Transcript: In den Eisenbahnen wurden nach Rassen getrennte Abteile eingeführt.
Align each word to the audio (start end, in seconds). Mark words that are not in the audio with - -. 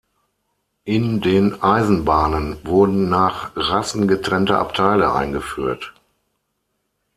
In 0.83 1.21
den 1.21 1.61
Eisenbahnen 1.61 2.57
wurden 2.65 3.07
nach 3.07 3.51
Rassen 3.55 4.07
getrennte 4.07 4.57
Abteile 4.57 5.13
eingeführt. 5.13 5.93